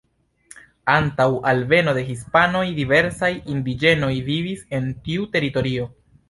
Antaŭ 0.93 1.27
alveno 1.51 1.93
de 1.97 2.03
hispanoj 2.07 2.63
diversaj 2.79 3.29
indiĝenoj 3.57 4.11
vivis 4.31 4.65
en 4.79 4.89
tiu 5.05 5.29
teritorio. 5.37 5.89